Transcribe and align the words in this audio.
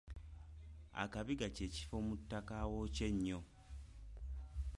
Akabiga 1.03 1.47
kye 1.55 1.55
kye 1.55 1.67
kifo 1.75 1.97
mu 2.05 2.13
ttaka 2.21 2.53
awookya 2.63 3.05
ennyo. 3.11 3.39